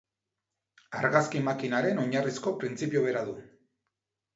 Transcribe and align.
Argazki 1.01 1.43
makinaren 1.49 2.03
oinarrizko 2.07 2.59
printzipio 2.59 3.09
bera 3.09 3.27
du. 3.33 3.41